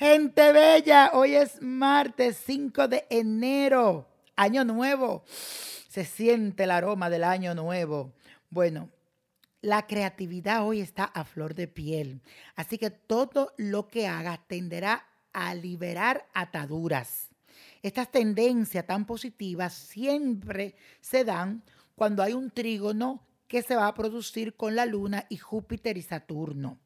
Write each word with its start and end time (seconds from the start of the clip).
Gente 0.00 0.50
bella, 0.52 1.10
hoy 1.12 1.34
es 1.34 1.60
martes 1.60 2.40
5 2.46 2.88
de 2.88 3.04
enero, 3.10 4.08
año 4.34 4.64
nuevo. 4.64 5.24
Se 5.26 6.06
siente 6.06 6.64
el 6.64 6.70
aroma 6.70 7.10
del 7.10 7.22
año 7.22 7.54
nuevo. 7.54 8.14
Bueno, 8.48 8.88
la 9.60 9.86
creatividad 9.86 10.66
hoy 10.66 10.80
está 10.80 11.04
a 11.04 11.24
flor 11.24 11.54
de 11.54 11.68
piel, 11.68 12.22
así 12.56 12.78
que 12.78 12.88
todo 12.88 13.52
lo 13.58 13.88
que 13.88 14.06
hagas 14.06 14.40
tenderá 14.48 15.06
a 15.34 15.54
liberar 15.54 16.26
ataduras. 16.32 17.28
Estas 17.82 18.10
tendencias 18.10 18.86
tan 18.86 19.04
positivas 19.04 19.74
siempre 19.74 20.76
se 21.02 21.26
dan 21.26 21.62
cuando 21.94 22.22
hay 22.22 22.32
un 22.32 22.50
trígono 22.50 23.22
que 23.46 23.60
se 23.60 23.76
va 23.76 23.86
a 23.86 23.94
producir 23.94 24.56
con 24.56 24.74
la 24.74 24.86
luna 24.86 25.26
y 25.28 25.36
Júpiter 25.36 25.98
y 25.98 26.02
Saturno. 26.02 26.78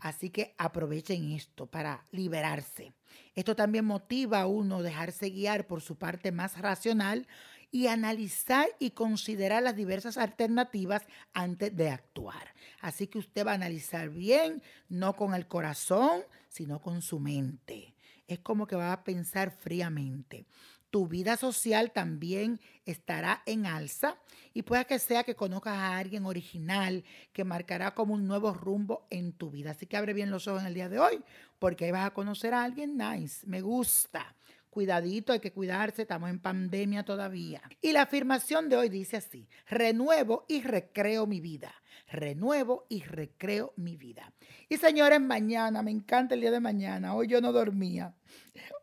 Así 0.00 0.30
que 0.30 0.54
aprovechen 0.58 1.32
esto 1.32 1.66
para 1.66 2.04
liberarse. 2.12 2.92
Esto 3.34 3.56
también 3.56 3.84
motiva 3.84 4.40
a 4.40 4.46
uno 4.46 4.82
dejarse 4.82 5.30
guiar 5.30 5.66
por 5.66 5.80
su 5.80 5.96
parte 5.96 6.30
más 6.32 6.58
racional 6.58 7.26
y 7.72 7.86
analizar 7.86 8.68
y 8.78 8.90
considerar 8.90 9.62
las 9.62 9.76
diversas 9.76 10.16
alternativas 10.16 11.06
antes 11.32 11.76
de 11.76 11.90
actuar. 11.90 12.54
Así 12.80 13.06
que 13.06 13.18
usted 13.18 13.46
va 13.46 13.52
a 13.52 13.54
analizar 13.54 14.10
bien, 14.10 14.62
no 14.88 15.14
con 15.14 15.34
el 15.34 15.46
corazón, 15.46 16.22
sino 16.48 16.80
con 16.80 17.02
su 17.02 17.20
mente. 17.20 17.94
Es 18.30 18.38
como 18.40 18.66
que 18.66 18.76
va 18.76 18.92
a 18.92 19.04
pensar 19.04 19.50
fríamente 19.50 20.46
tu 20.90 21.06
vida 21.06 21.36
social 21.36 21.92
también 21.92 22.60
estará 22.84 23.42
en 23.46 23.66
alza 23.66 24.16
y 24.52 24.62
puede 24.62 24.84
que 24.86 24.98
sea 24.98 25.22
que 25.22 25.36
conozcas 25.36 25.76
a 25.76 25.96
alguien 25.96 26.26
original 26.26 27.04
que 27.32 27.44
marcará 27.44 27.94
como 27.94 28.14
un 28.14 28.26
nuevo 28.26 28.52
rumbo 28.52 29.06
en 29.10 29.32
tu 29.32 29.50
vida. 29.50 29.70
Así 29.70 29.86
que 29.86 29.96
abre 29.96 30.12
bien 30.12 30.30
los 30.30 30.48
ojos 30.48 30.62
en 30.62 30.68
el 30.68 30.74
día 30.74 30.88
de 30.88 30.98
hoy 30.98 31.22
porque 31.58 31.84
ahí 31.84 31.90
vas 31.92 32.06
a 32.06 32.14
conocer 32.14 32.54
a 32.54 32.64
alguien 32.64 32.96
nice. 32.96 33.46
Me 33.46 33.60
gusta. 33.60 34.34
Cuidadito, 34.70 35.32
hay 35.32 35.40
que 35.40 35.52
cuidarse, 35.52 36.02
estamos 36.02 36.30
en 36.30 36.38
pandemia 36.38 37.02
todavía. 37.04 37.60
Y 37.82 37.92
la 37.92 38.02
afirmación 38.02 38.68
de 38.68 38.76
hoy 38.76 38.88
dice 38.88 39.16
así, 39.16 39.48
renuevo 39.68 40.46
y 40.48 40.62
recreo 40.62 41.26
mi 41.26 41.40
vida, 41.40 41.74
renuevo 42.08 42.86
y 42.88 43.02
recreo 43.02 43.72
mi 43.76 43.96
vida. 43.96 44.32
Y 44.68 44.76
señores, 44.76 45.20
mañana, 45.20 45.82
me 45.82 45.90
encanta 45.90 46.34
el 46.34 46.40
día 46.40 46.52
de 46.52 46.60
mañana, 46.60 47.14
hoy 47.14 47.26
yo 47.26 47.40
no 47.40 47.52
dormía. 47.52 48.14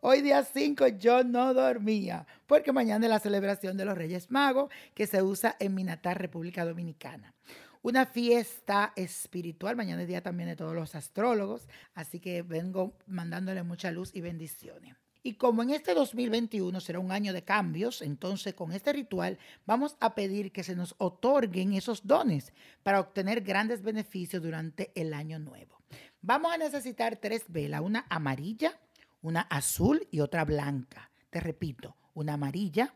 Hoy 0.02 0.22
día 0.22 0.44
5 0.44 0.88
yo 1.00 1.24
no 1.24 1.54
dormía, 1.54 2.28
porque 2.48 2.74
mañana 2.74 3.06
es 3.06 3.10
la 3.10 3.20
celebración 3.20 3.78
de 3.78 3.86
los 3.86 3.98
Reyes 3.98 4.30
Magos 4.30 4.70
que 4.94 5.08
se 5.08 5.24
usa 5.24 5.56
en 5.60 5.74
Minatar, 5.74 6.20
República 6.20 6.66
Dominicana 6.66 7.34
una 7.88 8.06
fiesta 8.06 8.92
espiritual. 8.98 9.78
Mañana 9.78 10.02
es 10.02 10.10
día 10.10 10.22
también 10.22 10.50
de 10.50 10.58
todos 10.58 10.76
los 10.76 10.94
astrólogos, 10.94 11.70
así 11.94 12.20
que 12.20 12.42
vengo 12.42 12.98
mandándole 13.06 13.64
mucha 13.64 13.92
luz 13.92 14.14
y 14.14 14.20
bendiciones. 14.20 14.98
Y 15.28 15.34
como 15.34 15.62
en 15.62 15.72
este 15.72 15.94
2021 15.94 16.80
será 16.80 17.00
un 17.00 17.12
año 17.12 17.34
de 17.34 17.44
cambios, 17.44 18.02
entonces 18.02 18.54
con 18.54 18.72
este 18.72 18.94
ritual 18.94 19.38
vamos 19.66 19.98
a 20.00 20.16
pedir 20.16 20.54
que 20.54 20.64
se 20.64 20.74
nos 20.74 20.96
otorguen 21.00 21.74
esos 21.74 22.08
dones 22.08 22.54
para 22.82 23.02
obtener 23.02 23.42
grandes 23.42 23.82
beneficios 23.82 24.42
durante 24.42 24.90
el 24.96 25.14
año 25.14 25.38
nuevo. 25.38 25.82
Vamos 26.22 26.54
a 26.54 26.58
necesitar 26.58 27.18
tres 27.18 27.44
velas, 27.50 27.82
una 27.82 28.06
amarilla, 28.10 28.80
una 29.22 29.42
azul 29.42 30.08
y 30.12 30.22
otra 30.22 30.46
blanca. 30.46 31.12
Te 31.30 31.42
repito, 31.42 31.98
una 32.14 32.36
amarilla, 32.36 32.94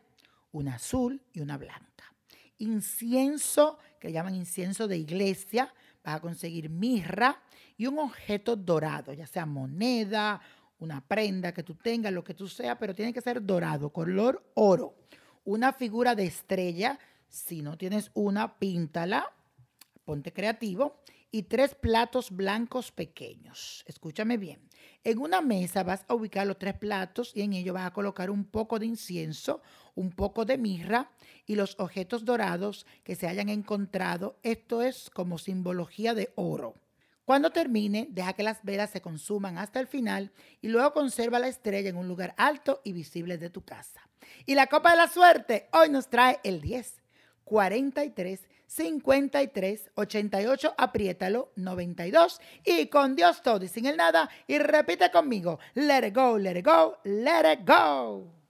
una 0.52 0.76
azul 0.76 1.20
y 1.34 1.40
una 1.40 1.58
blanca. 1.58 2.14
Incienso, 2.56 3.78
que 4.00 4.10
llaman 4.10 4.34
incienso 4.34 4.88
de 4.88 4.96
iglesia, 4.96 5.74
vas 6.02 6.14
a 6.14 6.20
conseguir 6.20 6.70
mirra 6.70 7.42
y 7.76 7.86
un 7.88 7.98
objeto 7.98 8.56
dorado, 8.56 9.12
ya 9.12 9.26
sea 9.26 9.44
moneda, 9.44 10.40
una 10.82 11.00
prenda 11.06 11.54
que 11.54 11.62
tú 11.62 11.76
tengas, 11.76 12.12
lo 12.12 12.24
que 12.24 12.34
tú 12.34 12.48
sea, 12.48 12.76
pero 12.76 12.94
tiene 12.94 13.12
que 13.12 13.20
ser 13.20 13.44
dorado, 13.44 13.90
color 13.90 14.50
oro. 14.54 14.94
Una 15.44 15.72
figura 15.72 16.14
de 16.14 16.24
estrella, 16.24 16.98
si 17.28 17.62
no 17.62 17.78
tienes 17.78 18.10
una, 18.14 18.58
píntala, 18.58 19.32
ponte 20.04 20.32
creativo. 20.32 21.00
Y 21.30 21.44
tres 21.44 21.74
platos 21.74 22.30
blancos 22.30 22.92
pequeños. 22.92 23.84
Escúchame 23.86 24.36
bien. 24.36 24.68
En 25.02 25.18
una 25.18 25.40
mesa 25.40 25.82
vas 25.82 26.04
a 26.06 26.14
ubicar 26.14 26.46
los 26.46 26.58
tres 26.58 26.74
platos 26.74 27.32
y 27.34 27.40
en 27.40 27.54
ellos 27.54 27.72
vas 27.72 27.86
a 27.86 27.92
colocar 27.92 28.28
un 28.28 28.44
poco 28.44 28.78
de 28.78 28.84
incienso, 28.84 29.62
un 29.94 30.10
poco 30.10 30.44
de 30.44 30.58
mirra 30.58 31.10
y 31.46 31.54
los 31.54 31.76
objetos 31.78 32.26
dorados 32.26 32.86
que 33.02 33.14
se 33.14 33.28
hayan 33.28 33.48
encontrado. 33.48 34.36
Esto 34.42 34.82
es 34.82 35.08
como 35.08 35.38
simbología 35.38 36.12
de 36.12 36.32
oro. 36.34 36.74
Cuando 37.24 37.50
termine, 37.50 38.08
deja 38.10 38.32
que 38.32 38.42
las 38.42 38.64
velas 38.64 38.90
se 38.90 39.00
consuman 39.00 39.56
hasta 39.58 39.78
el 39.78 39.86
final 39.86 40.32
y 40.60 40.68
luego 40.68 40.92
conserva 40.92 41.38
la 41.38 41.48
estrella 41.48 41.88
en 41.88 41.96
un 41.96 42.08
lugar 42.08 42.34
alto 42.36 42.80
y 42.84 42.92
visible 42.92 43.38
de 43.38 43.50
tu 43.50 43.64
casa. 43.64 44.00
Y 44.44 44.54
la 44.54 44.66
copa 44.66 44.90
de 44.90 44.96
la 44.96 45.08
suerte 45.08 45.68
hoy 45.72 45.88
nos 45.88 46.08
trae 46.08 46.40
el 46.42 46.60
10, 46.60 47.00
43, 47.44 48.48
53, 48.66 49.90
88, 49.94 50.74
apriétalo, 50.76 51.52
92 51.56 52.40
y 52.64 52.86
con 52.86 53.14
Dios 53.14 53.42
todo 53.42 53.64
y 53.64 53.68
sin 53.68 53.86
el 53.86 53.96
nada 53.96 54.28
y 54.46 54.58
repite 54.58 55.10
conmigo, 55.10 55.58
let 55.74 56.06
it 56.06 56.14
go, 56.14 56.38
let 56.38 56.58
it 56.58 56.66
go, 56.66 56.98
let 57.04 57.52
it 57.52 57.60
go. 57.66 58.41